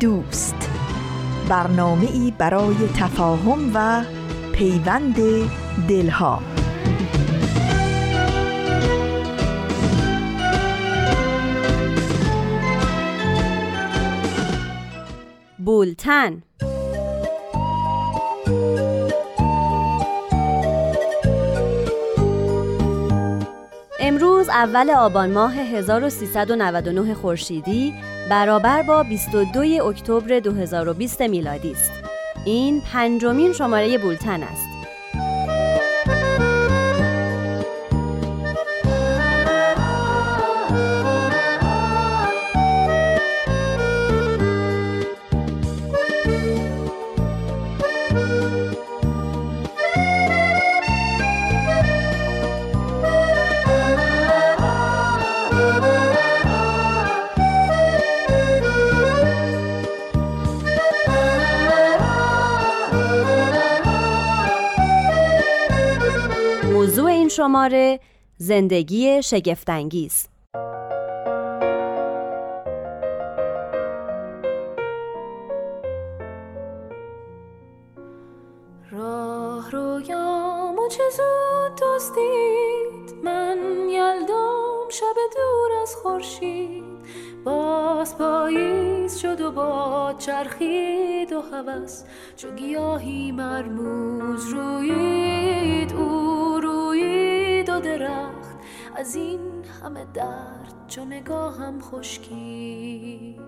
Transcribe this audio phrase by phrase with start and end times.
[0.00, 0.70] دوست.
[1.48, 4.04] برنامه ای برای تفاهم و
[4.52, 5.16] پیوند
[5.88, 6.42] دلها.
[15.58, 16.42] بولتن.
[24.00, 27.94] امروز اول آبان ماه 1399 خورشیدی
[28.30, 31.92] برابر با 22 اکتبر 2020 میلادی است.
[32.44, 34.69] این پنجمین شماره بولتن است.
[67.30, 68.00] شماره
[68.36, 70.26] زندگی شگفتانگیز.
[78.90, 86.84] راه رویامو چه زود دوستید من یلدام شب دور از خورشید.
[87.44, 92.04] باز پاییز شد و با چرخید و هوس.
[92.36, 96.39] چو گیاهی مرموز روید او
[97.70, 98.58] روید و درخت
[98.96, 99.40] از این
[99.82, 103.40] همه درد چو نگاهم خشکید.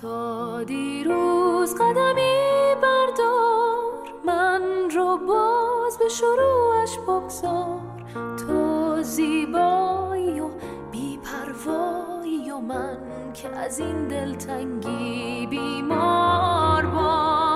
[0.00, 7.80] تا دیروز قدمی بردار من رو باز به شروعش بگذار.
[8.14, 10.48] تو زیبایی و
[10.92, 12.98] بیپروایی و من
[13.34, 17.49] که از این دلتنگی بیمار با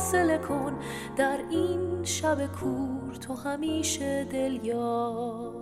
[0.00, 0.78] حاصل کن.
[1.16, 5.54] در این شب کور تو همیشه دل یار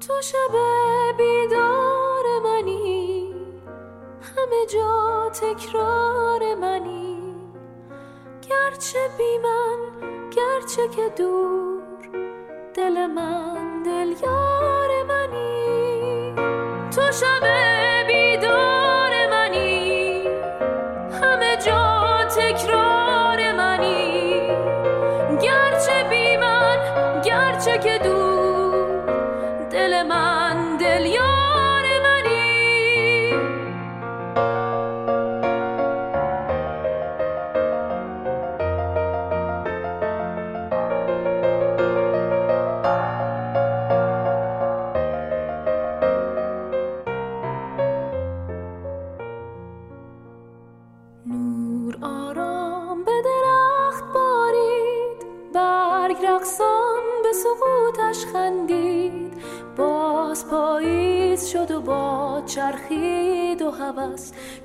[0.00, 0.54] تو شب
[5.40, 7.18] تکرار منی.
[8.42, 9.78] گرچه بی من
[10.30, 11.82] گرچه که دور
[12.74, 13.59] دل من.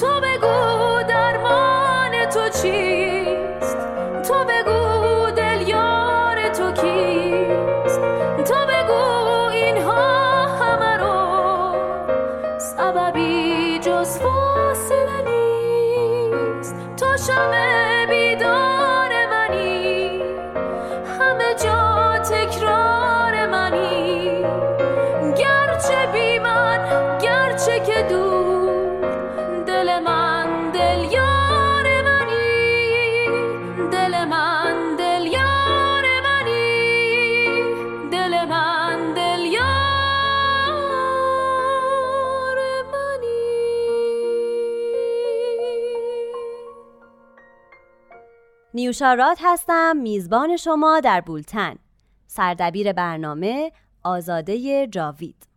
[0.00, 2.95] تو بگو درمان تو چی؟
[48.76, 51.76] نیوشارات هستم میزبان شما در بولتن.
[52.26, 53.72] سردبیر برنامه
[54.04, 55.55] آزاده جاوید.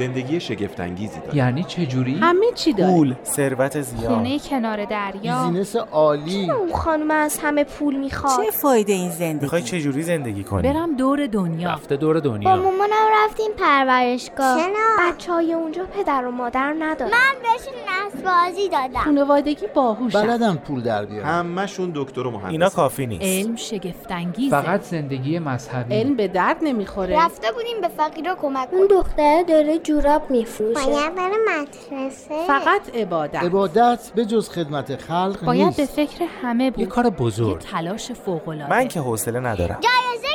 [0.00, 1.36] زندگی شگفتانگیزی داره.
[1.36, 2.92] یعنی چه جوری؟ همه چی داره.
[2.92, 4.12] پول ثروت زیاد.
[4.12, 5.46] خونه کنار دریا.
[5.46, 6.50] بیزینس عالی.
[6.50, 10.62] اون خانم از همه پول می‌خواد؟ چه فایده این زندگی؟ می‌خوای چه جوری زندگی کنی؟
[10.62, 11.70] برم دور دنیا.
[11.70, 14.60] رفته دور با دنیا مامانم رفتیم پرورشگاه.
[14.60, 17.10] چرا؟ بچه های اونجا پدر و مادر ندارن.
[17.10, 19.00] من بهشون نصب بازی دادم.
[19.00, 21.26] خانوادگی باهوشن بلدم پول در بیارم.
[21.26, 22.50] همشون دکتر و مهندس.
[22.50, 23.22] اینا کافی نیست.
[23.22, 24.62] علم شگفتانگیزه.
[24.62, 25.94] فقط زندگی مذهبی.
[25.94, 27.24] علم به درد نمی‌خوره.
[27.24, 30.86] رفته بودیم به فقیرا کمک اون دختره داره جوراب میفروشه.
[30.86, 32.46] باید بره مدرسه.
[32.46, 33.42] فقط عبادت.
[33.42, 35.76] عبادت به جز خدمت خلق باید نیست.
[35.76, 36.88] به فکر همه یه بود.
[36.88, 38.70] کار یه بزرگ تلاش فوق‌العاده.
[38.70, 39.80] من که حوصله ندارم.
[39.80, 40.28] جایزه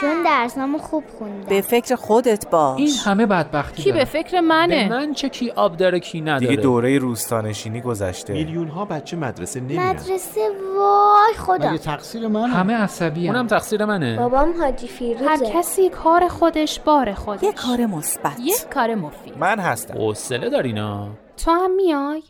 [0.00, 1.48] چون درسامو خوب خوندم.
[1.48, 2.78] به فکر خودت باش.
[2.78, 4.04] این همه بدبختی کی به داره.
[4.04, 6.46] فکر به منه من چه کی آب داره کی نداره.
[6.46, 8.32] دیگه دوره روستانشینی گذشته.
[8.32, 10.40] میلیون ها بچه مدرسه نمیرن مدرسه
[10.76, 11.70] وای خدا.
[11.70, 14.16] مگه تقصیر من همه عصبی اونم تقصیر منه.
[14.16, 15.28] بابام حاجی فیروزه.
[15.28, 17.42] هر کسی کار خودش بار خودش.
[17.42, 18.40] یه کار مثبت.
[18.40, 19.38] یک کار مفید.
[19.38, 19.94] من هستم.
[19.98, 21.08] حوصله دارینا
[21.44, 22.22] تو هم میای؟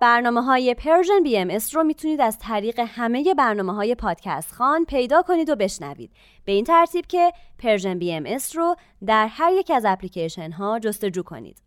[0.00, 5.50] برنامه های Persian BMS رو می‌تونید از طریق همه برنامه های پادکست خان پیدا کنید
[5.50, 6.12] و بشنوید.
[6.44, 8.76] به این ترتیب که Persian BMS رو
[9.06, 11.62] در هر یک از اپلیکیشن ها جستجو کنید.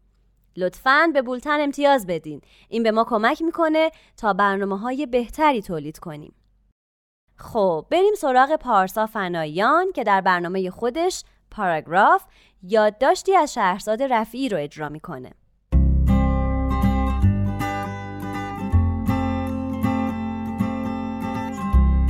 [0.57, 2.41] لطفاً به بولتن امتیاز بدین.
[2.69, 6.35] این به ما کمک می‌کنه تا برنامه های بهتری تولید کنیم.
[7.35, 12.25] خب بریم سراغ پارسا فنایان که در برنامه خودش پاراگراف
[12.63, 15.31] یادداشتی از شهرزاد رفیعی رو اجرا می‌کنه.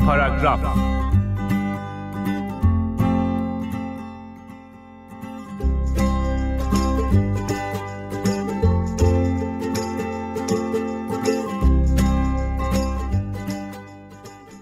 [0.05, 0.59] پاراگراف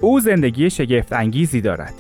[0.02, 1.94] او زندگی شگفت انگیزی دارد.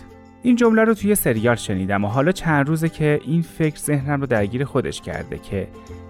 [0.43, 4.27] این جمله رو توی سریال شنیدم و حالا چند روزه که این فکر ذهنم رو
[4.27, 5.67] درگیر خودش کرده که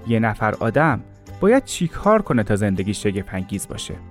[0.08, 1.02] یه نفر آدم
[1.40, 4.11] باید چیکار کنه تا زندگی شگفت انگیز باشه.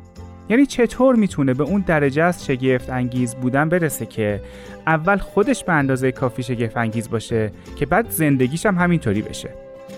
[0.51, 4.41] یعنی چطور می‌تونه به اون درجه از شگفت انگیز بودن برسه که
[4.87, 9.51] اول خودش به اندازه کافی شگفت انگیز باشه که بعد زندگیش هم همینطوری بشه.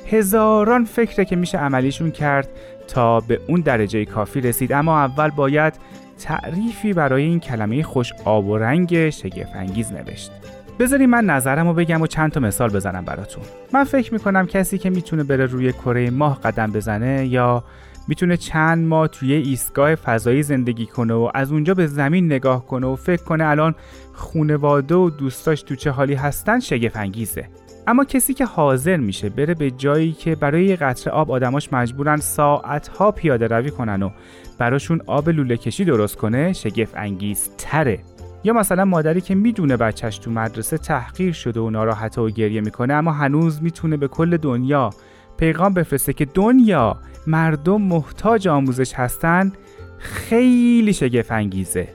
[0.06, 2.48] هزاران فکره که میشه عملیشون کرد
[2.88, 5.74] تا به اون درجه کافی رسید اما اول باید
[6.18, 10.30] تعریفی برای این کلمه خوش آب و رنگ شگفت انگیز نوشت.
[10.78, 13.44] بذاری من نظرم رو بگم و چند تا مثال بزنم براتون.
[13.72, 17.64] من فکر می‌کنم کسی که می‌تونه بره روی کره ماه قدم بزنه یا
[18.08, 22.86] می‌تونه چند ماه توی ایستگاه فضایی زندگی کنه و از اونجا به زمین نگاه کنه
[22.86, 23.74] و فکر کنه الان
[24.12, 27.48] خونواده و دوستاش تو چه حالی هستن شگفت انگیزه.
[27.86, 32.16] اما کسی که حاضر میشه بره به جایی که برای یه قطره آب آدماش مجبورن
[32.16, 34.10] ساعتها پیاده روی کنن و
[34.58, 37.98] براشون آب لوله کشی درست کنه شگفت انگیز تره
[38.44, 42.94] یا مثلا مادری که می‌دونه بچهش تو مدرسه تحقیر شده و ناراحته و گریه می‌کنه
[42.94, 44.90] اما هنوز می‌تونه به کل دنیا
[45.36, 49.52] پیغام بفرسته که دنیا مردم محتاج آموزش هستن
[49.98, 51.88] خیلی شگفت انگیزه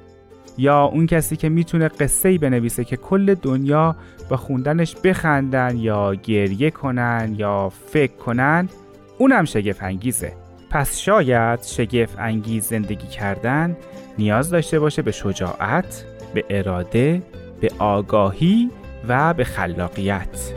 [0.58, 3.96] یا اون کسی که می‌تونه قصه ای بنویسه که کل دنیا
[4.30, 8.70] با خوندنش بخندن یا گریه کنن یا فکر کنن
[9.18, 10.34] اونم شگفت انگیزه
[10.70, 13.78] پس شاید شگفت انگیز زندگی کردن
[14.18, 17.22] نیاز داشته باشه به شجاعت، به اراده،
[17.62, 18.70] به آگاهی
[19.08, 20.52] و به خلاقیت.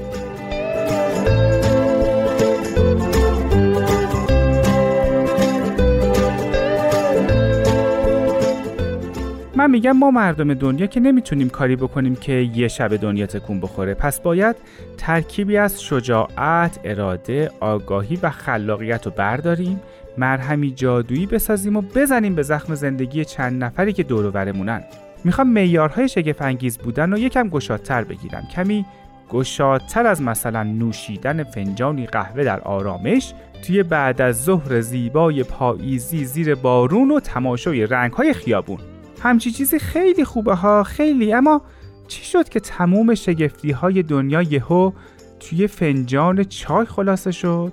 [9.60, 13.94] من میگم ما مردم دنیا که نمی‌تونیم کاری بکنیم که یه شب دنیا تکون بخوره.
[13.94, 14.56] پس باید
[14.98, 19.80] ترکیبی از شجاعت، اراده، آگاهی و خلاقیت رو برداریم
[20.18, 24.82] مرهمی جادویی بسازیم و بزنیم به زخم زندگی چند نفری که دور و برمونن.
[25.24, 28.42] می‌خوام معیارهای شگفت انگیز بودن رو یکم گشادتر بگیرم.
[28.54, 28.86] کمی
[29.30, 33.34] گشادتر از مثلا نوشیدن فنجانی قهوه در آرامش
[33.66, 38.78] توی بعد از ظهر زیبای پاییزی زیر بارون و تماشای رنگهای خیابون.
[39.22, 41.32] همچی چیزی خیلی خوبه ها خیلی.
[41.32, 41.62] اما
[42.08, 44.92] چی شد که تموم شگفتی های دنیا یهو
[45.40, 47.72] توی فنجان چای خلاصه شد؟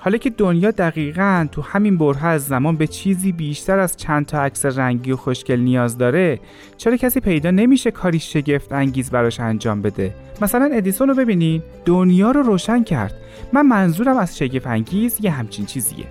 [0.00, 4.42] حالا که دنیا دقیقا تو همین برها از زمان به چیزی بیشتر از چند تا
[4.42, 6.40] عکس رنگی و خوشگل نیاز داره
[6.76, 12.30] چرا کسی پیدا نمیشه کاری شگفت انگیز براش انجام بده؟ مثلا ادیسون رو ببینین دنیا
[12.30, 13.14] رو روشن کرد.
[13.52, 16.06] من منظورم از شگفت انگیز یه همچین چیزیه.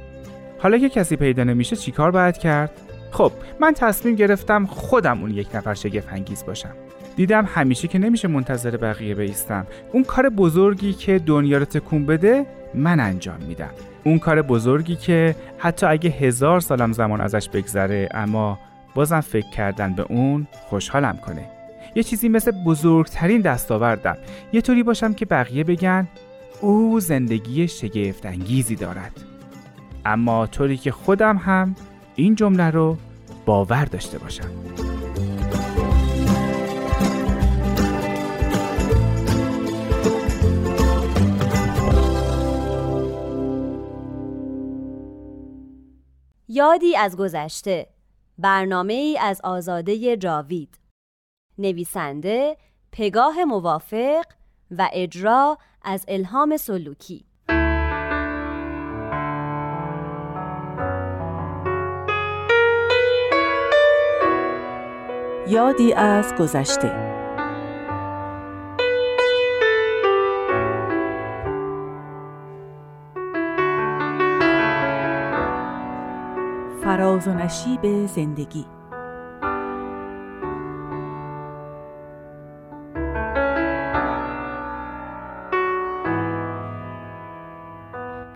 [0.59, 5.55] حالا که کسی پیدا نمیشه چیکار باید کرد؟ خب من تصمیم گرفتم خودم اون یک
[5.55, 6.71] نفر شگفت انگیز باشم.
[7.15, 9.67] دیدم همیشه که نمیشه منتظر بقیه بیستم.
[9.91, 13.69] اون کار بزرگی که دنیا رو تکون بده من انجام میدم.
[14.03, 18.59] اون کار بزرگی که حتی اگه هزار سالم زمان ازش بگذره اما
[18.95, 21.45] بازم فکر کردن به اون خوشحالم کنه.
[21.95, 24.17] یه چیزی مثل بزرگترین دستاوردم.
[24.53, 26.07] یه طوری باشم که بقیه بگن
[26.61, 29.11] او زندگی شگفت انگیزی دارد.
[30.05, 31.75] اما طوری که خودم هم
[32.19, 32.97] این جمله رو
[33.45, 34.49] باور داشته باشم
[46.47, 47.87] یادی از گذشته
[48.37, 50.79] برنامه ای از آزاده جاوید.
[51.57, 52.57] نویسنده
[52.91, 54.25] پگاه موافق
[54.71, 57.26] و اجرا از الهام سلوکی.
[65.49, 67.17] یادی از گذشته.
[76.83, 78.65] فراز و نشیب زندگی.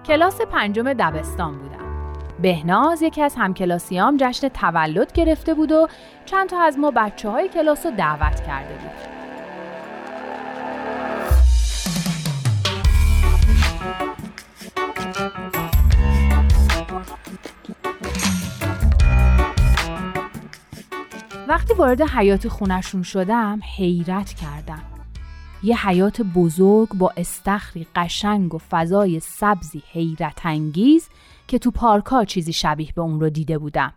[0.06, 1.81] کلاس پنجم دبستان بودم.
[2.42, 5.88] بهناز یکی از همکلاسیام جشن تولد گرفته بود و
[6.26, 8.92] چند تا از ما بچه های کلاس رو دعوت کرده بود.
[21.48, 24.84] وقتی وارد حیات خونشون شدم حیرت کردم.
[25.64, 31.10] یه حیات بزرگ با استخری قشنگ و فضای سبزی حیرت انگیز
[31.52, 33.94] که تو پارکا چیزی شبیه به اون رو دیده بودم.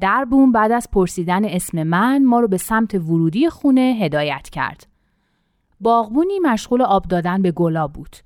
[0.00, 4.86] در بوم بعد از پرسیدن اسم من ما رو به سمت ورودی خونه هدایت کرد.
[5.80, 8.16] باغبونی مشغول آب دادن به گلا بود.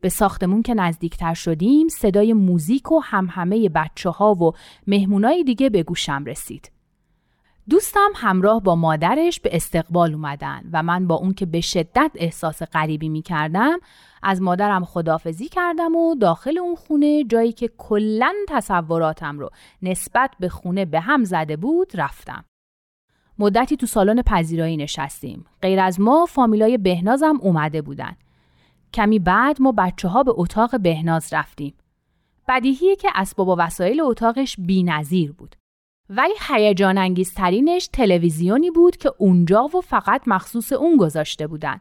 [0.00, 4.52] به ساختمون که نزدیکتر شدیم صدای موزیک و همهمه بچه ها و
[4.86, 6.70] مهمونای دیگه به گوشم رسید.
[7.68, 12.62] دوستم همراه با مادرش به استقبال اومدن و من با اون که به شدت احساس
[12.62, 13.78] غریبی می کردم
[14.24, 19.50] از مادرم خدافزی کردم و داخل اون خونه جایی که کلا تصوراتم رو
[19.82, 22.44] نسبت به خونه به هم زده بود رفتم.
[23.38, 25.44] مدتی تو سالن پذیرایی نشستیم.
[25.62, 28.16] غیر از ما فامیلای بهنازم اومده بودن.
[28.94, 31.74] کمی بعد ما بچه ها به اتاق بهناز رفتیم.
[32.48, 35.56] بدیهیه که اسباب و وسایل اتاقش بی بود.
[36.08, 41.80] ولی هیجان انگیزترینش تلویزیونی بود که اونجا و فقط مخصوص اون گذاشته بودن.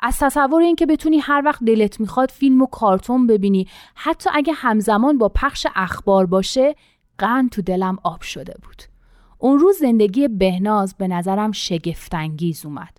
[0.00, 5.18] از تصور اینکه بتونی هر وقت دلت می‌خواد فیلم و کارتون ببینی حتی اگه همزمان
[5.18, 6.74] با پخش اخبار باشه
[7.18, 8.82] قند تو دلم آب شده بود.
[9.38, 12.98] اون روز زندگی بهناز به نظرم شگفتانگیز اومد.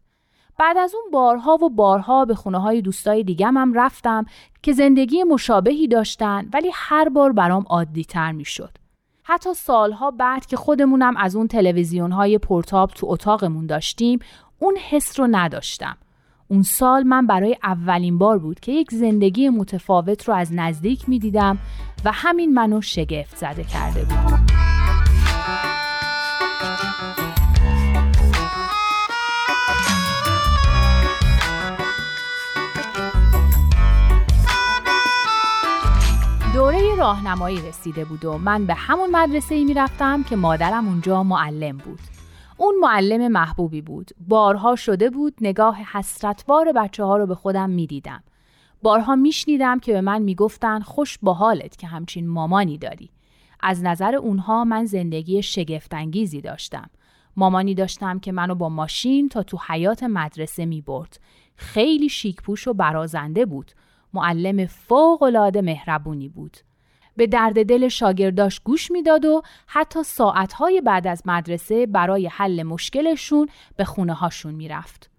[0.60, 4.26] بعد از اون بارها و بارها به خونه های دوستای دیگم هم رفتم
[4.64, 8.78] که زندگی مشابهی داشتن ولی هر بار برام عادی تر می شد.
[9.24, 14.20] حتی سالها بعد که خودمونم از اون تلویزیون های پورتاب تو اتاقمون داشتیم
[14.60, 15.98] اون حس رو نداشتم.
[16.52, 21.20] اون سال من برای اولین بار بود که یک زندگی متفاوت رو از نزدیک می
[21.20, 21.58] دیدم
[22.06, 24.40] و همین منو شگفت زده کرده بود.
[36.54, 41.24] دوره راهنمایی رسیده بود و من به همون مدرسه ای می رفتم که مادرم اونجا
[41.24, 42.19] معلم بود.
[42.62, 44.12] اون معلم محبوبی بود.
[44.28, 48.24] بارها شده بود نگاه حسرتبار بچه ها رو به خودم می دیدم.
[48.82, 53.10] بارها میشنیدم که به من می‌گفتن خوش با حالت که همچین مامانی داری.
[53.60, 56.90] از نظر اونها من زندگی شگفتانگیزی داشتم.
[57.38, 61.20] مامانی داشتم که منو با ماشین تا تو حیات مدرسه می برد.
[61.56, 63.72] خیلی شیکپوش و برازنده بود.
[64.14, 66.58] معلم فوقالعاده مهربونی بود.
[67.20, 73.48] به درد دل شاگرداش گوش می‌داد و حتی ساعتهای بعد از مدرسه برای حل مشکلشون
[73.78, 75.10] به خونه هاشون می‌رفت.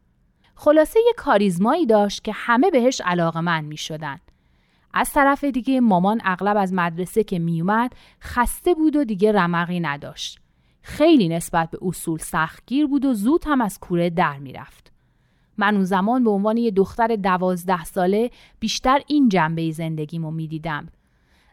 [0.54, 4.18] خلاصه یه کاریزمایی داشت که همه بهش علاقه من می شدن.
[4.94, 7.92] از طرف دیگه مامان اغلب از مدرسه که میومد
[8.22, 10.38] خسته بود و دیگه رمقی نداشت.
[10.82, 14.92] خیلی نسبت به اصول سختگیر بود و زود هم از کوره در می‌رفت.
[15.58, 18.30] من اون زمان به عنوان یه دختر دوازده ساله
[18.60, 20.88] بیشتر این جنبه زندگیمو می‌دیدم.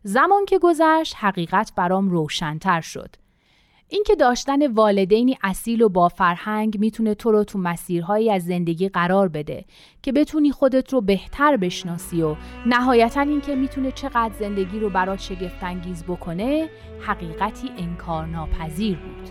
[0.08, 3.16] زمان که گذشت حقیقت برام روشنتر شد.
[3.90, 9.28] اینکه داشتن والدینی اصیل و با فرهنگ می‌تونه تو رو تو مسیرهایی از زندگی قرار
[9.28, 9.66] بده
[10.02, 12.36] که بتونی خودت رو بهتر بشناسی و
[12.66, 16.70] نهایتا اینکه می‌تونه چقدر زندگی رو برات شگفتانگیز بکنه
[17.02, 19.30] حقیقتی انکارناپذیر بود.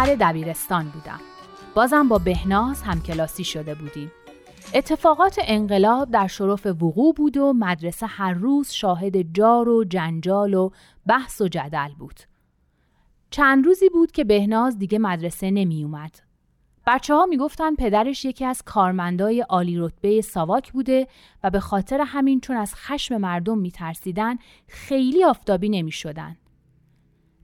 [0.00, 1.20] آخر دبیرستان بودم.
[1.74, 4.12] بازم با بهناز همکلاسی شده بودیم.
[4.74, 10.70] اتفاقات انقلاب در شرف وقوع بود و مدرسه هر روز شاهد جار و جنجال و
[11.06, 12.20] بحث و جدل بود.
[13.30, 16.20] چند روزی بود که بهناز دیگه مدرسه نمی اومد.
[16.86, 21.08] بچه ها می گفتن پدرش یکی از کارمندای عالی رتبه ساواک بوده
[21.44, 24.38] و به خاطر همین چون از خشم مردم می ترسیدن
[24.68, 26.36] خیلی آفتابی نمی شدن.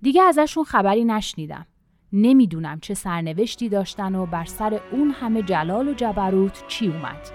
[0.03, 1.67] دیگه ازشون خبری نشنیدم.
[2.13, 7.31] نمی‌دونم چه سرنوشتی داشتن و بر سر اون همه جلال و جبروت چی اومد.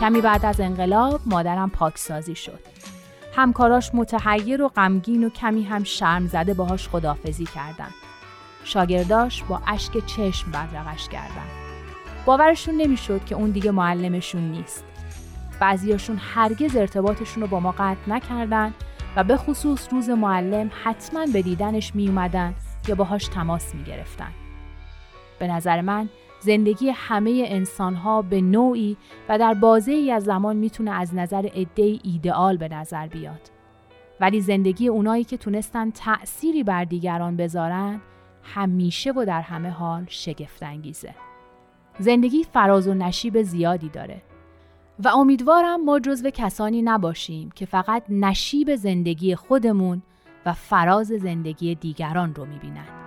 [0.00, 2.58] کمی بعد از انقلاب مادرم پاکسازی شد.
[3.36, 7.90] همکاراش متحیر و غمگین و کمی هم شرم زده باهاش خدافزی کردن.
[8.64, 11.63] شاگرداش با اشک چشم بدرقش کردن.
[12.26, 14.84] باورشون نمی‌شد که اون دیگه معلمشون نیست.
[15.60, 18.74] بعضیاشون هرگز ارتباطشون رو با ما قطع نکردن
[19.16, 22.54] و به خصوص روز معلم حتما به دیدنش می اومدن
[22.88, 24.30] یا باهاش تماس می گرفتن.
[25.38, 26.08] به نظر من
[26.40, 28.96] زندگی همه انسانها به نوعی
[29.28, 33.50] و در بازه ای از زمان می‌تونه از نظر عده ایدئال به نظر بیاد.
[34.20, 38.00] ولی زندگی اونایی که تونستن تأثیری بر دیگران بذارن
[38.42, 41.14] همیشه و در همه حال شگفتانگیزه.
[41.98, 44.22] زندگی فراز و نشیب زیادی داره
[45.04, 50.02] و امیدوارم ما جزو کسانی نباشیم که فقط نشیب زندگی خودمون
[50.46, 53.03] و فراز زندگی دیگران رو می‌بینن.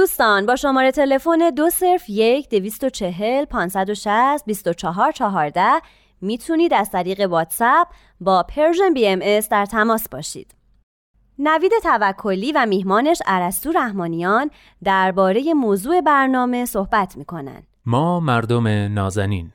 [0.00, 4.72] دوستان با شماره تلفن دو صفر یک دویست و چهل پانصد و شصت بیست و
[4.72, 5.70] چهار چهارده
[6.20, 7.88] می‌تونید از طریق واتساپ
[8.20, 10.54] با Persian BMS در تماس باشید.
[11.38, 14.50] نوید توکلی و میهمانش ارسطو رحمانیان
[14.84, 17.62] درباره موضوع برنامه صحبت می‌کنن.
[17.86, 19.52] ما مردم نازنین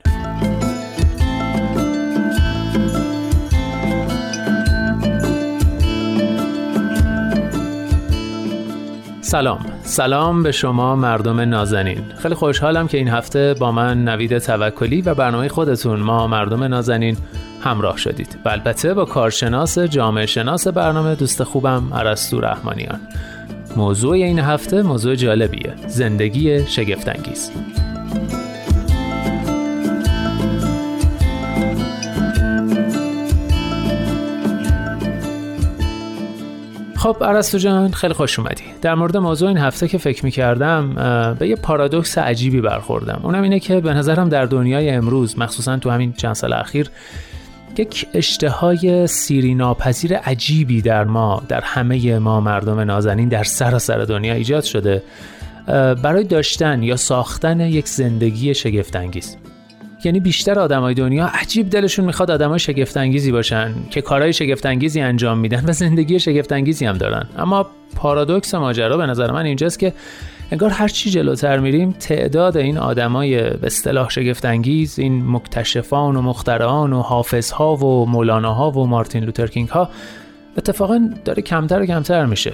[9.26, 9.66] سلام.
[9.82, 12.02] سلام به شما مردم نازنین.
[12.18, 17.16] خیلی خوشحالم که این هفته با من نوید توکلی و برنامه خودتون ما مردم نازنین
[17.60, 18.38] همراه شدید.
[18.44, 23.00] و البته با کارشناس جامعه شناس برنامه دوست خوبم عرستو رحمانیان.
[23.76, 25.74] موضوع این هفته موضوع جالبیه.
[25.86, 27.50] زندگی شگفتانگیز.
[36.96, 38.64] خب عرستو جان خیلی خوش اومدی.
[38.82, 40.94] در مورد موضوع این هفته که فکر می‌کردم
[41.38, 43.20] به یه پارادوکس عجیبی برخوردم.
[43.22, 46.90] اونم اینه که به نظرم در دنیای امروز مخصوصا تو همین چند سال اخیر
[47.78, 54.34] یک اشتهای سیری ناپذیر عجیبی در ما در همه ما مردم نازنین در سراسر دنیا
[54.34, 55.02] ایجاد شده
[56.02, 59.36] برای داشتن یا ساختن یک زندگی شگفتانگیز.
[60.06, 65.64] یعنی بیشتر آدمای دنیا عجیب دلشون می‌خواد آدمای شگفتانگیزی باشن که کارهای شگفتانگیزی انجام میدن
[65.66, 67.26] و زندگی شگفتانگیزی هم دارن.
[67.38, 67.66] اما
[67.96, 69.92] پارادوکس ماجرا به نظر من اینجاست که
[70.52, 76.92] انگار هر چی جلوتر میریم تعداد این آدمای به اصطلاح شگفتانگیز این مکتشفان و مخترعان
[76.92, 79.90] و حافظها و مولاناها و مارتین لوترکینگ ها
[80.58, 82.52] اتفاقا داره کمتر و کمتر میشه.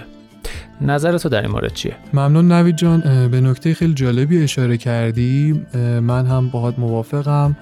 [0.80, 3.28] نظر تو در این مورد چیه؟ ممنون نوید جان.
[3.28, 5.66] به نکته خیلی جالبی اشاره کردی.
[6.02, 7.56] من هم باهات موافقم.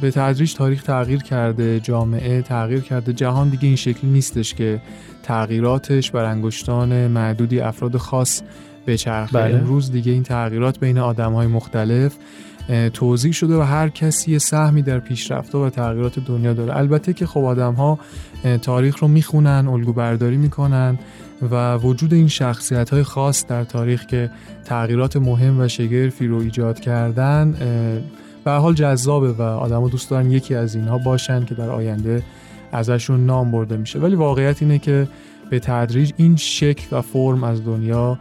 [0.00, 3.12] به تدریج تاریخ تغییر کرده جامعه تغییر کرده.
[3.12, 4.82] جهان دیگه این شکلی نیستش که
[5.22, 8.42] تغییراتش بر انگشتان معدودی افراد خاص
[8.86, 9.38] بچرخه.
[9.38, 9.54] بله.
[9.54, 12.16] امروز دیگه این تغییرات بین آدم های مختلف
[12.92, 16.76] توضیح شده و هر کسی سهمی در پیشرفت و تغییرات دنیا داره.
[16.76, 17.98] البته که خب آدم ها
[18.62, 20.98] تاریخ رو می‌خونن الگو برداری می‌کنن
[21.50, 24.30] و وجود این شخصیت های خاص در تاریخ که
[24.64, 27.54] تغییرات مهم و شگرفی رو ایجاد کردن
[28.44, 32.22] به حال جذابه و آدما دوست دارن یکی از اینها باشن که در آینده
[32.72, 33.98] ازشون نام برده میشه.
[33.98, 35.08] ولی واقعیت اینه که
[35.50, 38.18] به تدریج این شکل و فرم از دنیا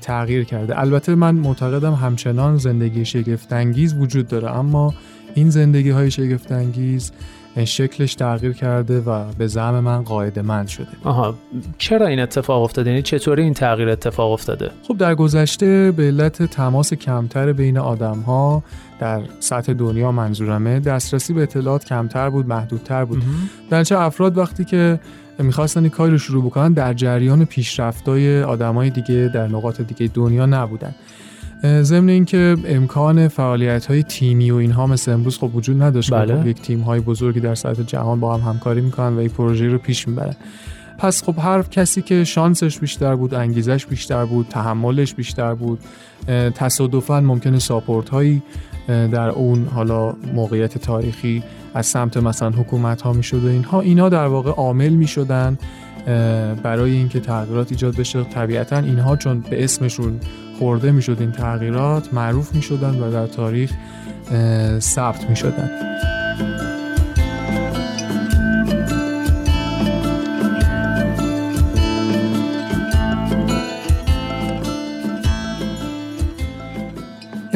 [0.00, 0.80] تغییر کرده.
[0.80, 4.94] البته من معتقدم همچنان زندگی شگفتانگیز وجود داره اما
[5.34, 7.12] این زندگی های شگفتانگیز
[7.64, 10.86] شکلش تغییر کرده و به زعم من قاعده من شده.
[11.04, 11.34] آها
[11.78, 16.42] چرا این اتفاق افتاده؟ یعنی چطوری این تغییر اتفاق افتاده؟ خب در گذشته به علت
[16.42, 18.62] تماس کمتر بین آدم ها
[19.00, 20.80] در سطح دنیا منظورمه.
[20.80, 23.22] دسترسی به اطلاعات کمتر بود محدودتر بود.
[23.70, 25.00] در چه افراد وقتی که
[25.38, 30.46] می‌خواستن این کاری رو شروع بکنن در جریان پیشرفتای آدمای دیگه در نقاط دیگه دنیا
[30.46, 30.94] نبودن.
[31.82, 36.14] ضمن اینکه امکان فعالیت های تیمی و اینها مثل امروز خب وجود نداشت.
[36.14, 36.40] بله.
[36.40, 39.68] خب یک تیم های بزرگی در سطح جهان با هم همکاری می‌کنن و این پروژه
[39.68, 40.36] رو پیش می‌برن.
[40.98, 45.78] پس خب هر کسی که شانسش بیشتر بود انگیزش بیشتر بود تحملش بیشتر بود
[46.54, 48.42] تصادفا ممکنه ساپورت هایی
[48.88, 51.42] در اون حالا موقعیت تاریخی
[51.74, 53.80] از سمت مثلا حکومت ها می‌شد و اینها.
[53.80, 55.58] اینا در واقع عامل می‌شدن
[56.62, 58.24] برای اینکه تغییرات ایجاد بشه.
[58.24, 60.20] طبیعتا اینها چون به اسمشون
[60.58, 63.72] خورده می‌شد این تغییرات معروف می‌شدن و در تاریخ
[64.78, 65.70] ثبت می‌شدن.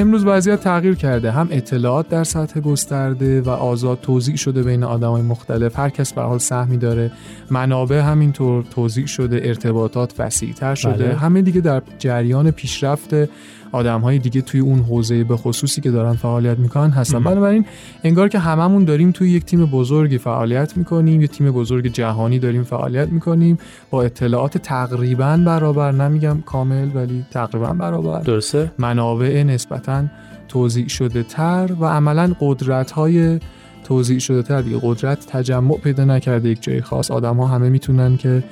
[0.02, 1.30] امروز وضعیت تغییر کرده.
[1.30, 5.78] هم اطلاعات در سطح گسترده و آزاد توزیع شده بین آدمای مختلف.
[5.78, 7.12] هر کس به حال سهمی داره.
[7.50, 11.04] منابع همینطور توزیع شده ارتباطات وسیعتر شده.
[11.04, 11.14] بله.
[11.14, 13.14] همه دیگه در جریان پیشرفت
[13.72, 17.22] آدم های دیگه توی اون حوزه به خصوصی که دارن فعالیت می‌کنن هستن.
[17.22, 17.64] بنابراین
[18.04, 22.62] انگار که هممون داریم توی یک تیم بزرگی فعالیت می‌کنیم یه تیم بزرگ جهانی داریم
[22.62, 23.58] فعالیت می‌کنیم.
[23.90, 28.20] با اطلاعات تقریبا برابر نمیگم کامل ولی تقریبا برابر.
[28.20, 30.04] درسته؟ منابع نسبتا
[30.48, 33.40] توزیع شده تر و عملا قدرت های
[33.84, 34.60] توزیع شده تر.
[34.60, 37.10] دیگه قدرت تجمع پیدا نکرده یک جای خاص.
[37.10, 38.44] آدم ها همه می‌تونن که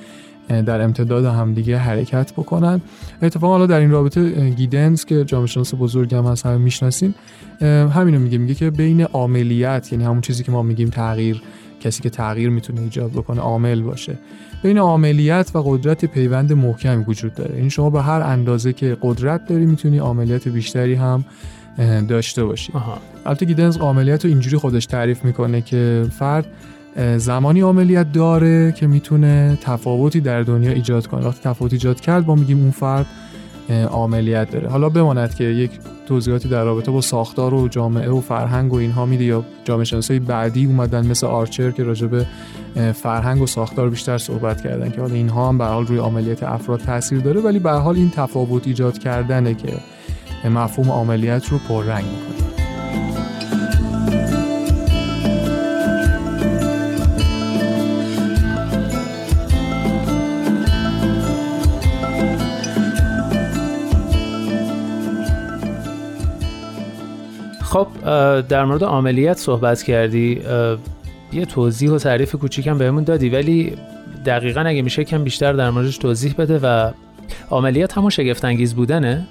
[0.47, 2.81] در امتداد همدیگه حرکت بکنن.
[3.21, 7.13] اتفاقا حالا در این رابطه گیدنز که جامعه شناس بزرگی هم از همه می‌شناسین.
[7.61, 11.41] همینو میگه میگه که بین عاملیت یعنی همون چیزی که ما میگیم تغییر
[11.81, 14.17] کسی که تغییر می‌تونه ایجاد بکنه عامل باشه.
[14.63, 17.55] بین عاملیت و قدرت پیوند محکمی وجود داره.
[17.55, 21.25] یعنی شما به هر اندازه که قدرت داری می‌تونی عاملیت بیشتری هم
[22.07, 22.73] داشته باشی.
[23.25, 26.45] البته گیدنز عاملیت رو اینجوری خودش تعریف می‌کنه که فرد
[27.17, 31.27] زمانی عملیات داره که می‌تونه تفاوتی در دنیا ایجاد کنه.
[31.27, 33.05] وقتی تفاوت ایجاد کرد ما میگیم اون فرد
[33.91, 34.69] عملیات داره.
[34.69, 35.71] حالا بماند که یک
[36.05, 40.19] توضیحاتی در رابطه با ساختار و جامعه و فرهنگ و اینها میده یا جامعه شناسای
[40.19, 42.25] بعدی اومدن مثل آرچر که راجع به
[42.93, 46.79] فرهنگ و ساختار بیشتر صحبت کردن که حالا اینها هم به حال روی عملیات افراد
[46.79, 49.73] تاثیر داره ولی به حال این تفاوت ایجاد کردنه که
[50.49, 52.40] مفهوم عملیات رو پررنگ می‌کنه.
[67.71, 67.87] خب
[68.41, 70.41] در مورد عملیات صحبت کردی
[71.33, 73.73] یه توضیح و تعریف کوچیکم بهمون دادی ولی
[74.25, 76.91] دقیقا اگه میشه کم بیشتر در موردش توضیح بده و
[77.51, 79.27] عملیات همون شگفت انگیز بودنه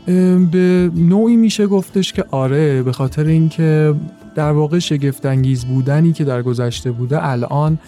[0.53, 3.95] به نوعی میشه گفتش که آره به خاطر اینکه
[4.35, 7.79] در واقع شگفت انگیز بودنی که در گذشته بوده الان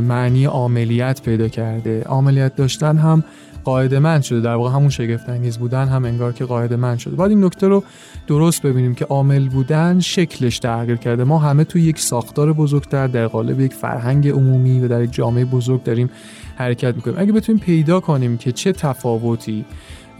[0.00, 2.02] معنی عملیات پیدا کرده.
[2.02, 3.24] عملیات داشتن هم
[3.64, 4.40] قاعده مند شده.
[4.40, 7.16] در واقع همون شگفت انگیز بودن هم انگار که قاعده مند شده.
[7.16, 7.84] باید این نکته رو
[8.26, 11.24] درست ببینیم که عامل بودن شکلش تغییر کرده.
[11.24, 15.44] ما همه توی یک ساختار بزرگتر در قالب یک فرهنگ عمومی و در یک جامعه
[15.44, 16.10] بزرگ داریم
[16.56, 17.16] حرکت می‌کنیم.
[17.18, 19.64] اگه بتونیم پیدا کنیم که چه تفاوتی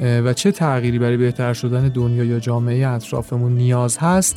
[0.01, 4.37] و چه تغییری برای بهتر شدن دنیا یا جامعه اطرافمون نیاز هست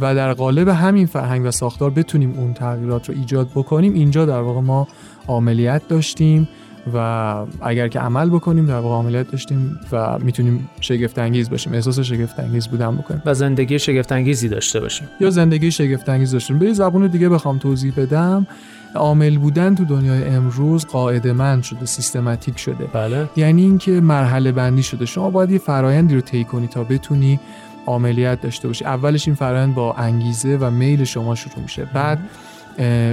[0.00, 4.40] و در قالب همین فرهنگ و ساختار بتونیم اون تغییرات رو ایجاد بکنیم اینجا در
[4.40, 4.88] واقع ما
[5.28, 6.48] عملیات داشتیم.
[6.94, 11.72] و اگر که عمل بکنیم در واقع عملیات داشتیم و می‌تونیم شگفت انگیز باشیم.
[11.74, 13.22] احساس شگفت انگیز بودن بکنیم.
[13.26, 15.08] و زندگی شگفت انگیزی داشته باشیم.
[15.20, 16.58] یا زندگی شگفت انگیز داشتیم.
[16.58, 18.46] به یه زبون دیگه بخوام توضیح بدم.
[18.94, 22.84] عامل بودن تو دنیای امروز قاعده مند شده سیستماتیک شده.
[22.92, 23.28] بله.
[23.36, 25.06] یعنی اینکه مرحله بندی شده.
[25.06, 27.40] شما باید یه فرایندی رو طی کنی تا بتونی
[27.86, 28.84] عملیات داشته باشی.
[28.84, 31.88] اولش این فرایند با انگیزه و میل شما شروع میشه.
[31.94, 32.18] بعد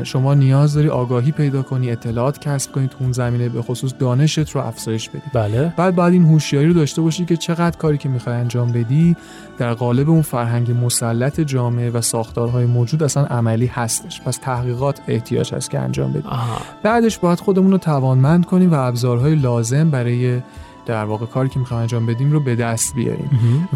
[0.04, 4.50] شما نیاز داری آگاهی پیدا کنی اطلاعات کسب کنی تو اون زمینه به خصوص دانشت
[4.50, 5.22] رو افزایش بدی.
[5.34, 5.74] بله.
[5.78, 9.16] بعد بعد این هوشیاری رو داشته باشی که چقدر کاری که می‌خوای انجام بدی
[9.58, 14.22] در قالب اون فرهنگ مسلط جامعه و ساختارهای موجود اصلا عملی هستش.
[14.22, 16.28] پس تحقیقات احتیاج هست که انجام بدی.
[16.28, 16.62] آها.
[16.84, 20.42] بعدش باید خودمون رو توانمند کنیم و ابزارهای لازم برای
[20.86, 23.30] در واقع کاری که می‌خوایم انجام بدیم رو به دست بیاریم.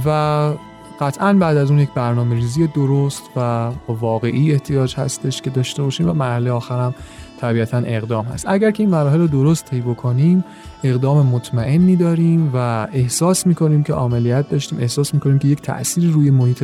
[0.06, 0.52] و
[1.00, 6.10] قطعا بعد از اون یک برنامه ریزی درست و واقعی احتیاج هستش که داشته باشیم
[6.10, 6.96] و مرحله آخرم
[7.42, 8.46] طبیعتا اقدام هست.
[8.48, 10.44] اگر که این مراحل رو درست طی بکنیم
[10.84, 16.32] اقدام مطمئنی داریم و احساس می‌کنیم که عملیات داشتیم احساس می‌کنیم که یک تأثیری روی
[16.32, 16.64] محیط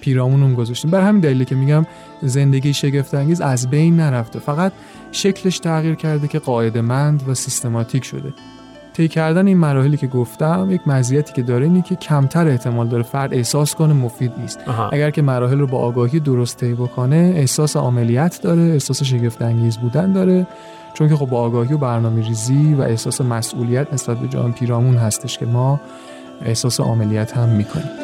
[0.00, 0.90] پیرامونم گذاشتیم.
[0.90, 1.86] بر همین دلیلی که میگم
[2.22, 4.38] زندگی شگفت انگیز از بین نرفته.
[4.38, 4.72] فقط
[5.12, 8.34] شکلش تغییر کرده که قاعدمند و سیستماتیک شده.
[8.92, 13.02] طی کردن این مراحلی که گفتم یک مزیتی که داره اینه که کمتر احتمال داره
[13.02, 14.60] فرد احساس کنه مفید نیست.
[14.92, 19.78] اگر که مراحل رو با آگاهی درست طی بکنه احساس عملیات داره احساس شگفت انگیز
[19.78, 20.46] بودن داره.
[20.94, 24.96] چون که خب با آگاهی و برنامه ریزی و احساس مسئولیت نسبت به جان پیرامون
[24.96, 25.80] هستش که ما
[26.44, 28.01] احساس عملیات هم می‌کنیم.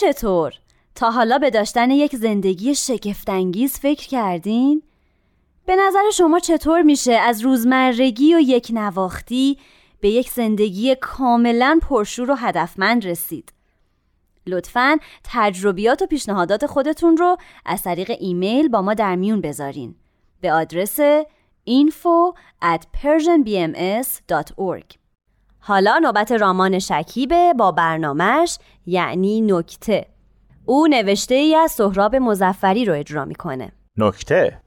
[0.00, 0.54] چطور؟
[0.94, 4.82] تا حالا به داشتن یک زندگی شگفتانگیز فکر کردین؟
[5.66, 9.58] به نظر شما چطور میشه از روزمرگی و یک نواختی
[10.00, 13.52] به یک زندگی کاملا پرشور و هدفمند رسید؟
[14.46, 17.36] لطفا تجربیات و پیشنهادات خودتون رو
[17.66, 19.94] از طریق ایمیل با ما در میون بذارین
[20.40, 21.00] به آدرس
[21.68, 24.99] info at persianbms.org
[25.62, 30.06] حالا نوبت رامان شکیبه با برنامهش یعنی نکته.
[30.64, 33.72] او نوشته ای از سهراب مزفری رو اجرا می‌کنه.
[33.96, 34.60] نکته؟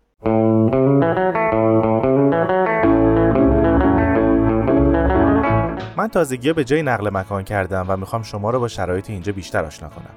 [5.97, 9.65] من تازگی به جای نقل مکان کردم و می‌خوام شما رو با شرایط اینجا بیشتر
[9.65, 10.15] آشنا کنم.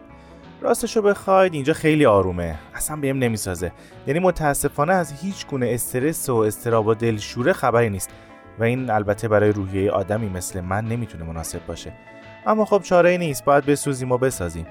[0.61, 2.59] راستشو بخواید اینجا خیلی آرومه.
[2.75, 3.73] اصلا بهم نمی‌سازه.
[4.07, 8.11] یعنی متاسفانه از هیچ گونه استرس و استراب و دلشوره خبری نیست.
[8.59, 11.93] و این البته برای روحیه آدمی مثل من نمی‌تونه مناسب باشه.
[12.47, 14.67] اما خب چاره ای نیست باید بسوزیم و بسازیم.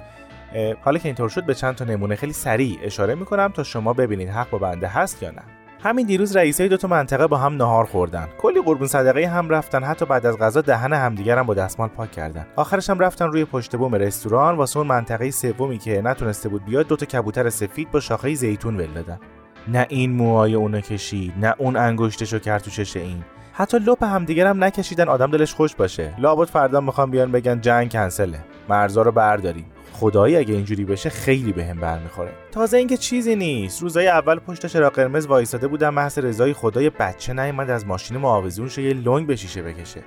[0.82, 4.30] حالا که اینطور شد به چند تا نمونه خیلی سریع اشاره می‌کنم تا شما ببینید
[4.30, 5.42] حق با بنده هست یا نه.
[5.84, 8.28] همین دیروز رئیسای دو تا منطقه با هم نهار خوردن.
[8.38, 12.12] کلی قربون صدقه هم رفتن حتی بعد از غذا دهن همدیگر هم با دستمال پاک
[12.12, 12.46] کردن.
[12.56, 16.88] آخرش هم رفتن روی پشت بوم رستوران واسه اون منطقه سومی که نتونسته بود بیاد
[16.88, 19.20] دو تا کبوتر سفید با شاخه زیتون ول دادن.
[19.68, 23.24] نه این موهای اونو کشید نه اون انگشتشو کرد این.
[23.58, 26.14] حتی لپ همدیگر هم نکشیدن آدم دلش خوش باشه.
[26.18, 28.40] لابد فردا می‌خوام بیان بگن جنگ کنسله.
[28.70, 29.66] مرزا رو برداریم.
[29.94, 32.32] خدایی اگه اینجوری بشه خیلی به برمیخوره.
[32.52, 33.82] تازه اینکه چیزی نیست.
[33.82, 38.70] روزای اول پشت چراغ قرمز وایساده بودم محض رضای خدای بچه نیومد از ماشین معاوضون
[38.70, 40.02] شه یه لنگ به شیشه بکشه.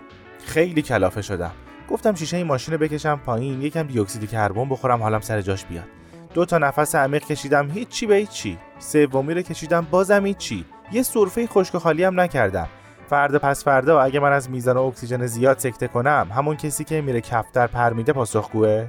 [0.46, 1.52] خیلی کلافه شدم.
[1.90, 5.64] گفتم شیشه این ماشین رو بکشم پایین یکم دی اکسید کربن بخورم حالم سر جاش
[5.64, 5.88] بیاد.
[6.34, 8.58] دو تا نفس عمیق کشیدم هیچی به هیچی.
[8.78, 10.64] سومی رو کشیدم بازم هیچی.
[10.92, 12.68] یه سرفه خشک خالی هم نکردم.
[13.08, 17.20] فردا پس فردا اگه من از میزان اکسیژن زیاد سکته کنم همون کسی که میره
[17.20, 18.86] کفتر پر میده پاسخگوه.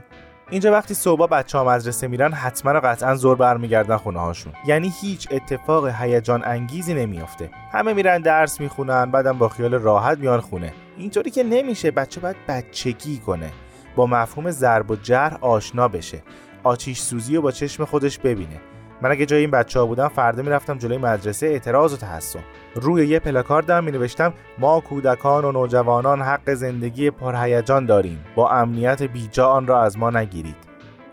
[0.49, 4.53] اینجا وقتی صبح بچه ها مدرسه میرن حتما و قطعا زور برمیگردن خونه هاشون.
[4.65, 7.49] یعنی هیچ اتفاق هیجان انگیزی نمیافته.
[7.71, 10.73] همه میرن درس می‌خونن بعدم با خیال راحت میان خونه.
[10.97, 13.49] اینطوری که نمیشه بچه باید بچگی کنه.
[13.95, 16.21] با مفهوم ضرب و جرح آشنا بشه.
[16.63, 18.59] آتیش سوزی و با چشم خودش ببینه.
[19.01, 22.39] من اگه جای این بچه ها بودم فردا می‌رفتم جلوی مدرسه اعتراض و تحسن.
[22.75, 28.25] روی یه پلاکاردم می نوشتم ما کودکان و نوجوانان حق زندگی پرهیجان داریم.
[28.35, 30.55] با امنیت بیجا آن را از ما نگیرید.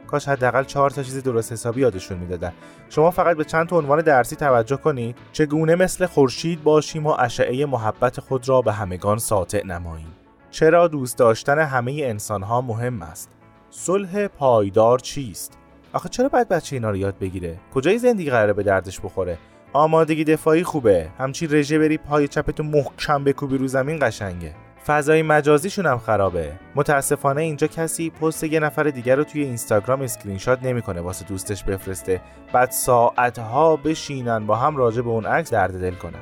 [0.07, 2.53] کاش حداقل چهار تا چیز درست حسابی یادشون می‌دادن.
[2.89, 5.17] شما فقط به چند تا عنوان درسی توجه کنید.
[5.33, 10.13] چگونه مثل خورشید باشیم و اشعه محبت خود را به همگان ساطع نماییم؟
[10.51, 13.31] چرا دوست داشتن همه انسان ها مهم است؟
[13.71, 15.59] صلح پایدار چیست؟
[15.93, 19.39] آخه چرا باید بچه اینا رو یاد بگیره؟ کجای زندگی قراره به دردش بخوره؟
[19.73, 21.09] آمادگی دفاعی خوبه.
[21.19, 24.53] همچی رژه بری پای چپتو محکم بکوبی رو زمین قشنگه.
[24.87, 26.53] فضای مجازیشون هم خرابه.
[26.75, 31.65] متاسفانه اینجا کسی پست یه نفر دیگر رو توی اینستاگرام اسکرین شات نمی‌کنه واسه دوستش
[31.65, 32.21] بفرسته.
[32.53, 36.21] بعد ساعتها بشینن با هم راجع به اون عکس درد دل کنن.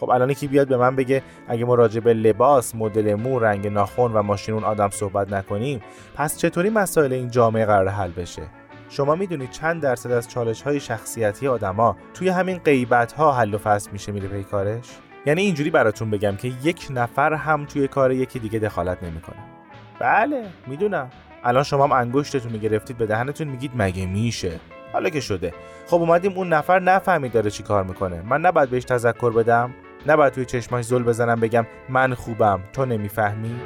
[0.00, 3.66] خب الان کی بیاد به من بگه اگه ما راجع به لباس، مدل مو، رنگ
[3.66, 5.80] ناخن و ماشین اون آدم صحبت نکنیم
[6.14, 8.42] پس چطوری مسائل این جامعه قرار حل بشه؟
[8.92, 13.58] شما می‌دونید چند درصد از چالش های شخصیتی آدما توی همین غیبت ها حل و
[13.58, 14.84] فصل میشه میره پی کارش؟
[15.26, 19.36] یعنی اینجوری براتون بگم که یک نفر هم توی کار یکی دیگه دخالت نمی‌کنه.
[20.00, 21.10] بله می‌دونم.
[21.44, 24.60] الان شما هم انگشتتون گرفتید به دهنتون میگید مگه میشه؟
[24.92, 25.54] حالا که شده.
[25.86, 28.22] خب اومدیم اون نفر نفهمید داره چی کار می‌کنه.
[28.22, 29.74] من نباید بهش تذکر بدم؟
[30.06, 33.60] نباید توی چشماش زل بزنم بگم من خوبم تو نمی‌فهمی؟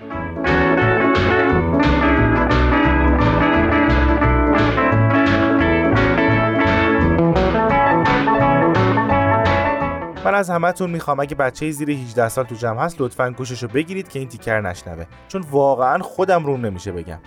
[10.24, 11.20] من از همتون می‌خوام.
[11.20, 15.04] اگه بچه زیر 18 سال تو جمع هست لطفا گوششو بگیرید که این تیکر نشنوه.
[15.28, 17.18] چون واقعا خودم روم نمیشه بگم.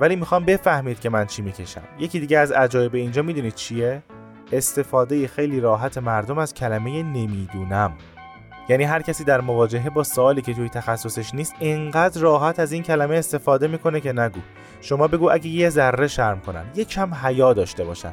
[0.00, 1.82] ولی می‌خوام بفهمید که من چی می‌کشم.
[1.98, 4.02] یکی دیگه از عجایب اینجا می‌دونید چیه؟
[4.52, 7.92] استفاده خیلی راحت مردم از کلمه نمی‌دونم.
[8.68, 12.82] یعنی هر کسی در مواجهه با سوالی که توی تخصصش نیست انقدر راحت از این
[12.82, 14.40] کلمه استفاده می‌کنه که نگو.
[14.80, 16.64] شما بگو اگه یه ذره شرم کنن.
[16.74, 18.12] یه کم حیا داشته باشن.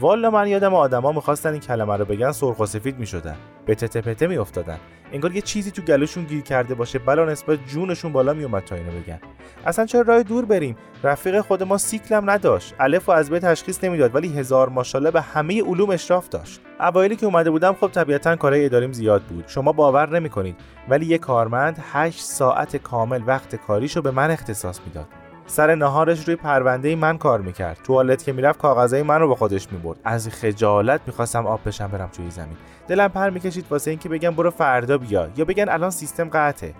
[0.00, 3.36] والا من یادم آدما می‌خواستن این کلمه رو بگن سرخ و سفید می‌شدن.
[3.66, 4.78] به تته پته میافتادن.
[5.12, 8.90] انگار یه چیزی تو گلوشون گیر کرده باشه بلا نسبت جونشون بالا میومد تا اینو
[8.90, 9.20] بگن.
[9.66, 12.74] اصلا چرا راه دور بریم؟ رفیق خود ما سیکلم نداشت.
[12.80, 16.60] الف و از به تشخیص نمی‌داد ولی هزار ماشاءالله به همه علوم اشراف داشت.
[16.80, 19.44] اوایلی که اومده بودم خب طبیعتا کارهای اداریم زیاد بود.
[19.46, 20.56] شما باور نمی‌کنید
[20.88, 25.06] ولی یه کارمند 8 ساعت کامل وقت کاریشو به من اختصاص می‌داد.
[25.50, 27.78] سر نهارش روی پرونده من کار می‌کرد.
[27.84, 29.98] توالت که می‌رفت کاغذای من رو با خودش می‌برد.
[30.04, 32.56] از خجالت می‌خواستم آب بشم برم توی زمین.
[32.88, 36.74] دلم پر می‌کشید واسه اینکه بگم برو فردا بیا یا بگن الان سیستم قطعه.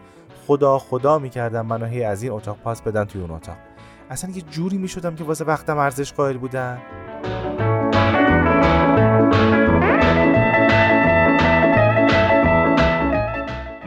[0.47, 3.57] خدا خدا می‌کردم منو هی از این اتاق پاس بدن توی اون اتاق.
[4.11, 6.79] اصلا یه جوری می‌شدم که واسه وقتم ارزش قائل بودن.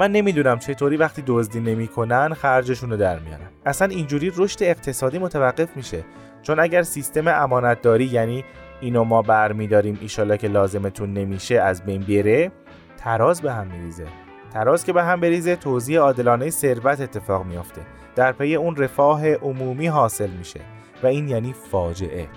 [0.01, 3.49] من نمی‌دونم چطوری وقتی دزدی نمی‌کنن خرجشون رو در میارن.
[3.65, 6.03] اصلا اینجوری رشد اقتصادی متوقف میشه.
[6.41, 8.43] چون اگر سیستم امانتداری یعنی
[8.81, 12.51] اینو ما برمیداریم ایشالا که لازمتون نمیشه از بین بره
[12.97, 14.05] تراز به هم میریزه.
[14.53, 17.81] تراز که به هم بریزه توزیع عادلانه ثروت اتفاق میافته.
[18.15, 20.59] در پی اون رفاه عمومی حاصل میشه.
[21.03, 22.27] و این یعنی فاجعه.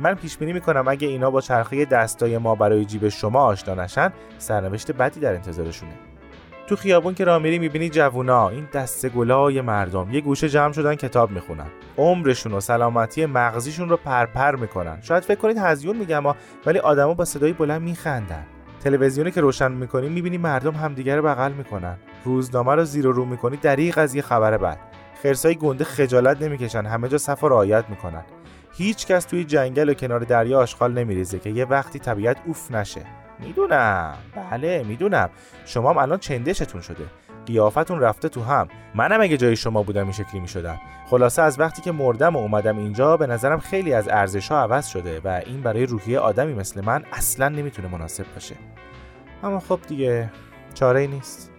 [0.00, 4.12] من پیش بینی می‌کنم اگه اینا با چرخه دستای ما برای جیب شما آشنا نشن
[4.38, 5.92] سرنوشت بدی در انتظارشونه.
[6.66, 10.10] تو خیابون که راه میری می‌بینی جوونا این دسته گلای مردم.
[10.10, 11.66] یه گوشه جمع شدن کتاب می‌خونن.
[11.98, 14.98] عمرشون و سلامتی مغزیشون رو پرپر می‌کنن.
[15.02, 16.24] شاید فکر کنید هزیون میگم
[16.66, 18.46] ولی آدما با صدای بلند میخندن.
[18.80, 21.96] تلویزیونی که روشن می‌کنی می‌بینی مردم همدیگه رو بغل می‌کنن.
[22.24, 24.78] روزنامه رو زیر و رو می‌کنی دریغ از یه خبر بد
[25.22, 28.24] خرسای گنده خجالت نمی‌کشن همه جا صف رعایت می‌کنن.
[28.72, 33.02] هیچ کس توی جنگل و کنار دریا آشغال نمیریزه که یه وقتی طبیعت اوف نشه.
[33.38, 34.14] می‌دونم.
[34.50, 35.30] بله می‌دونم.
[35.64, 37.04] شما هم الان چندشتون شده.
[37.46, 38.68] قیافتون رفته تو هم.
[38.94, 40.80] منم اگه جای شما بودم این شکلی می‌شدم.
[41.06, 44.86] خلاصه از وقتی که مردم و اومدم اینجا به نظرم خیلی از ارزش ها عوض
[44.86, 48.54] شده و این برای روحیه آدمی مثل من اصلا نمی‌تونه مناسب باشه.
[49.42, 50.30] اما خب دیگه
[50.74, 51.55] چاره نیست.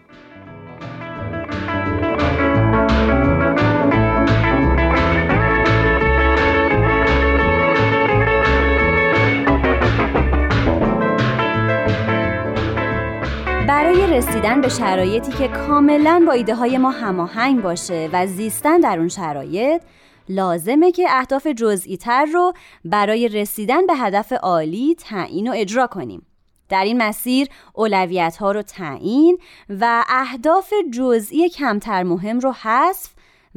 [14.17, 19.07] رسیدن به شرایطی که کاملا با ایده های ما هماهنگ باشه و زیستن در اون
[19.07, 19.81] شرایط
[20.29, 22.53] لازمه که اهداف جزئی تر رو
[22.85, 26.25] برای رسیدن به هدف عالی تعیین و اجرا کنیم.
[26.69, 29.37] در این مسیر اولویت ها رو تعیین
[29.69, 33.09] و اهداف جزئی کمتر مهم رو حذف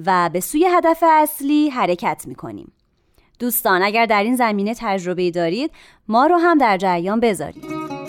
[0.07, 2.73] و به سوی هدف اصلی حرکت می‌کنیم.
[3.39, 5.71] دوستان اگر در این زمینه تجربه دارید
[6.09, 8.00] ما رو هم در جریان بذارید.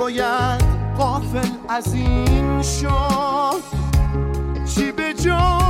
[0.00, 0.62] نباید
[0.98, 3.62] قافل از این شد.
[4.74, 5.69] چی به جا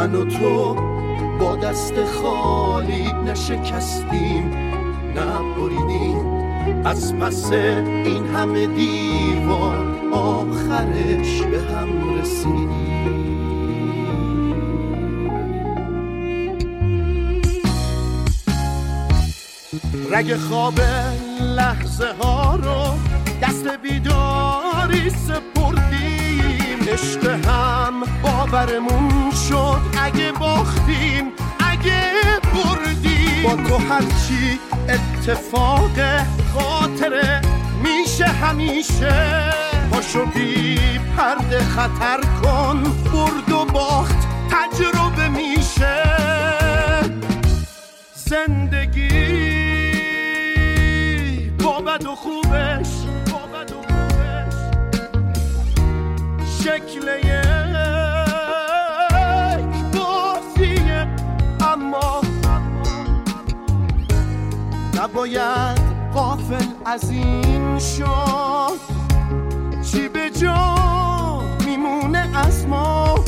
[0.00, 0.74] من و تو
[1.40, 4.52] با دست خالی نشکستیم
[5.16, 6.26] نبریدیم
[6.84, 12.70] از پس این همه دیوار آخرش به هم رسیدیم.
[20.10, 20.80] رگ خواب
[21.40, 22.98] لحظه ها رو
[23.42, 26.78] دست بیداری سپردیم.
[26.92, 28.04] عشق هم
[28.50, 29.80] باورمون شد.
[30.04, 31.24] اگه باختیم
[31.70, 32.12] اگه
[32.54, 33.42] بردیم.
[33.44, 35.90] با تو هرچی اتفاق
[36.54, 37.40] خاطره
[37.82, 39.52] میشه همیشه.
[39.92, 42.82] پاشو بی پرده خطر کن.
[43.12, 46.02] برد و باخت تجربه میشه.
[48.14, 49.10] زندگی
[51.58, 52.86] با بد و خوبش
[56.62, 57.59] شکل یک
[65.10, 65.80] نباید
[66.14, 68.80] قافل از این شد
[69.82, 70.74] چی به جا
[71.66, 73.19] میمونه از ما؟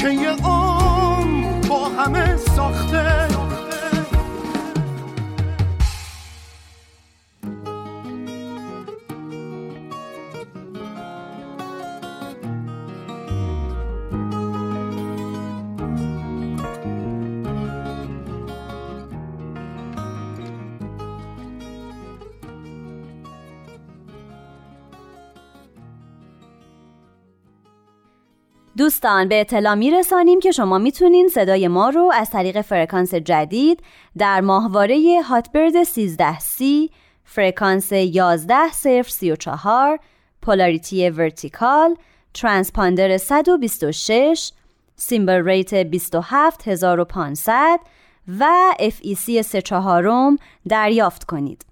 [0.00, 0.32] که یه
[28.80, 33.82] دوستان به اطلاع می رسانیم که شما می‌تونین صدای ما رو از طریق فرکانس جدید
[34.18, 36.64] در ماهواره Hotbird 13C
[37.24, 40.00] فرکانس 11034
[40.42, 41.96] polarity vertical
[42.34, 44.52] transponder 126
[44.96, 47.80] symbol rate 27500
[48.40, 48.46] و
[48.78, 51.69] FEC 34 دریافت کنید.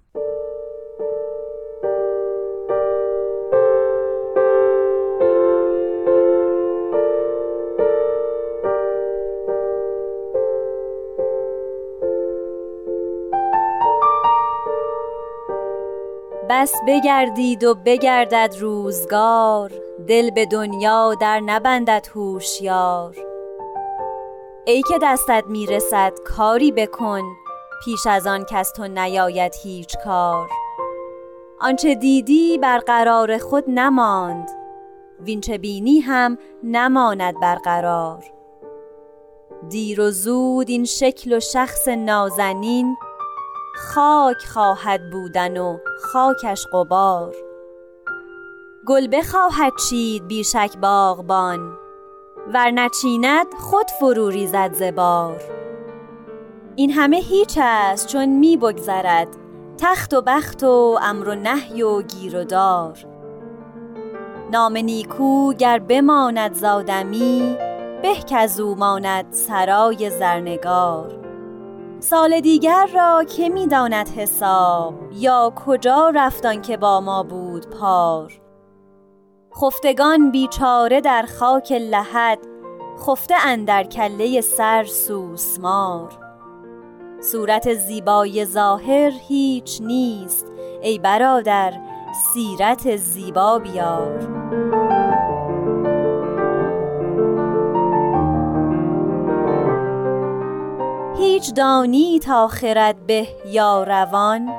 [16.49, 19.71] بس بگردید و بگردد روزگار
[20.07, 23.15] دل به دنیا در نبندد هوشیار.
[24.65, 27.21] ای که دستت می‌رسد کاری بکن
[27.85, 30.49] پیش از آن کس تو نیاید هیچ کار.
[31.61, 34.49] آنچه دیدی بر قرار خود نماند
[35.19, 38.23] وینچه بینی هم نماند برقرار.
[39.69, 42.97] دیر و زود این شکل و شخص نازنین
[43.79, 47.35] خاک خواهد بودن و خاکش قبار
[48.87, 51.77] گل بخواهد چید بیشک باغبان
[52.53, 55.41] ور نچیند خود فرو ریزد زبار
[56.75, 59.27] این همه هیچ است چون می بگذرد
[59.77, 62.97] تخت و بخت و امر و نهی و گیر و دار.
[64.51, 67.57] نام نیکو گر بماند زادمی
[68.01, 71.28] به که او ماند سرای زرنگار.
[71.99, 78.41] سال دیگر را که می‌داند حساب یا کجا رفتان که با ما بود پار؟
[79.61, 82.39] خفتگان بیچاره در خاک لحد
[83.07, 86.09] خفته اندر کله سر سوسمار.
[87.21, 90.47] صورت زیبای ظاهر هیچ نیست
[90.81, 91.73] ای برادر
[92.33, 94.29] سیرت زیبا بیار.
[101.39, 104.49] هیچ دانی تا خرد به یا روان؟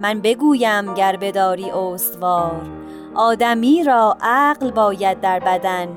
[0.00, 2.70] من بگویم گر بداری استوار
[3.14, 5.88] آدمی را عقل باید در بدن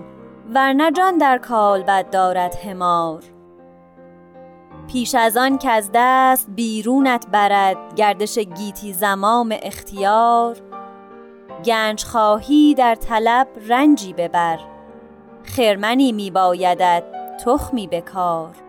[0.53, 3.23] ورنه جان در کالبد دارد همار
[4.87, 10.57] پیش از آن که از دست بیرونت برد گردش گیتی زمام اختیار
[11.65, 14.59] گنج خواهی در طلب رنجی ببر
[15.43, 17.03] خرمنی می بایدت
[17.45, 18.64] تخمی بکار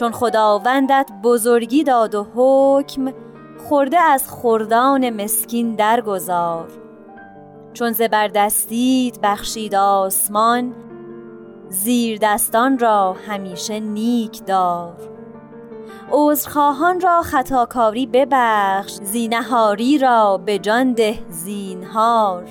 [0.00, 3.12] چون خداوندت بزرگی داد و حکم
[3.68, 6.68] خورده از خوردان مسکین درگذار.
[7.72, 10.74] چون زبردستیت بخشید آسمان
[11.68, 14.96] زیر دستان را همیشه نیک دار.
[16.10, 22.44] عذرخواهان را خطاکاری ببخش زینهاری را به جان ده زینهار.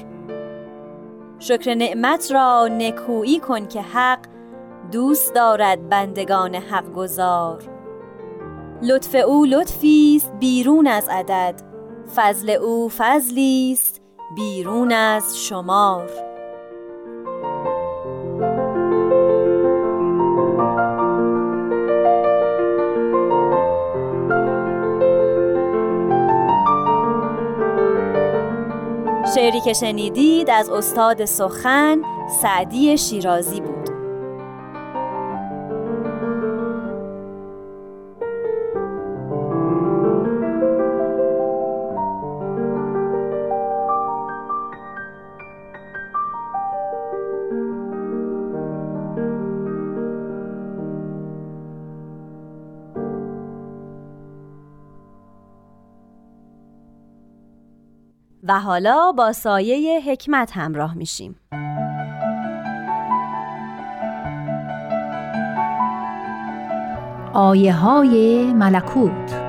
[1.39, 4.19] شکر نعمت را نکویی کن که حق
[4.91, 7.63] دوست دارد بندگان حق گذار
[8.81, 11.61] لطف او لطفی است بیرون از عدد.
[12.15, 14.01] فضل او فضلی است
[14.35, 16.09] بیرون از شمار.
[29.35, 32.01] شعری که شنیدید از استاد سخن
[32.41, 33.88] سعدی شیرازی بود.
[58.49, 61.35] و حالا با سایه حکمت همراه میشیم.
[67.33, 69.41] آیه های ملکوت.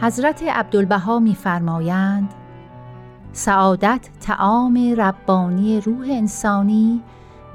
[0.00, 2.34] حضرت عبدالبها میفرمایند
[3.32, 7.02] سعادت تعام ربانی روح انسانی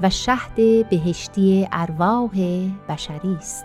[0.02, 2.30] و شهد بهشتی ارواح
[2.88, 3.64] بشری است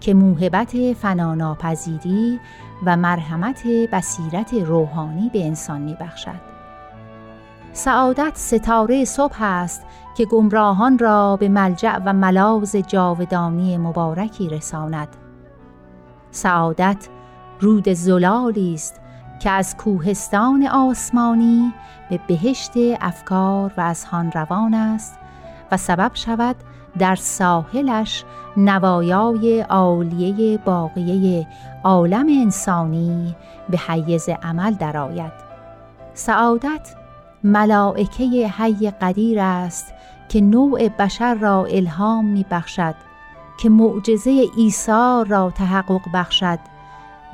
[0.00, 2.40] که موهبت فناناپذیری
[2.86, 6.40] و مرحمت بصیرت روحانی به انسان می بخشد.
[7.72, 15.08] سعادت ستاره صبح است که گمراهان را به ملجع و ملاز جاودانی مبارکی رساند.
[16.30, 17.08] سعادت
[17.60, 19.00] رود زلالی است
[19.38, 21.72] که از کوهستان آسمانی
[22.10, 25.18] به بهشت افکار و اذهان روان است
[25.72, 26.56] و سبب شود
[26.98, 28.24] در ساحلش
[28.56, 31.46] نوایای عالیه باقیه
[31.84, 33.36] عالم انسانی
[33.70, 35.32] به حیز عمل درآید.
[36.14, 36.94] سعادت
[37.44, 39.94] ملائکه حی قدیر است
[40.28, 42.94] که نوع بشر را الهام می بخشد
[43.60, 46.58] که معجزه عیسی را تحقق بخشد.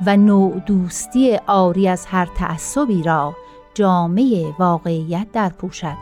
[0.05, 3.35] و نوع دوستی آری از هر تعصبی را
[3.73, 5.97] جامعه واقعیت در پوشد.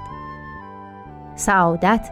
[1.36, 2.10] سعادت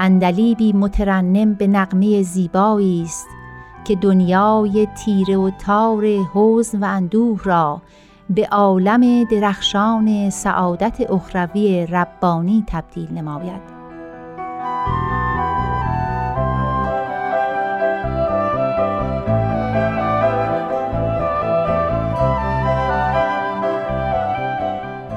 [0.00, 3.26] اندلیبی مترنم به نقمه زیبایی است
[3.84, 6.04] که دنیای تیره و تار
[6.34, 7.82] حزن و اندوه را
[8.30, 13.81] به عالم درخشان سعادت اخروی ربانی تبدیل نماید.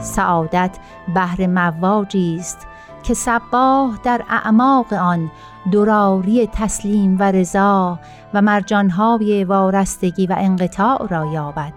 [0.06, 0.78] سعادت
[1.16, 2.68] بهر مواجی است
[3.04, 5.32] که سباه در اعماق آن
[5.72, 8.00] دراری تسلیم و رضا
[8.34, 11.74] و مرجانهای وارستگی و انقطاع را یابد.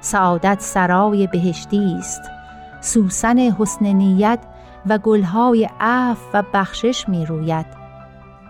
[0.00, 2.22] سعادت سرای بهشتی است.
[2.80, 4.38] سوسن حسن نیت
[4.86, 7.66] و گلهای عف و بخشش می روید